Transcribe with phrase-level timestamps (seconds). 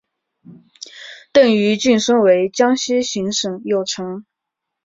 [1.31, 4.25] 邓愈晋升为江西行省右丞。